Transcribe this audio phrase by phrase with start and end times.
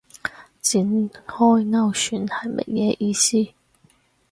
[0.63, 1.63] 展開勾
[1.93, 3.53] 選係乜嘢意思